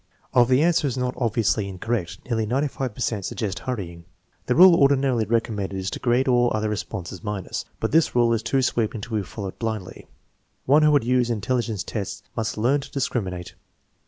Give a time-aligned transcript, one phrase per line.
[0.33, 4.05] Of the answers not obviously incorrect, nearly 95 per cent suggest hurrying.
[4.47, 7.65] The rule ordinarily recommended is to grade all other responses minus.
[7.79, 10.07] But this rule is too sweeping to be followed blindly.
[10.65, 13.53] One who would use intelligence tests must learn to dis criminate.